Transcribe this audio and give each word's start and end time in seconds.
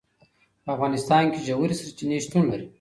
په 0.63 0.69
افغانستان 0.75 1.23
کې 1.33 1.39
ژورې 1.47 1.75
سرچینې 1.79 2.17
شتون 2.25 2.43
لري. 2.51 2.67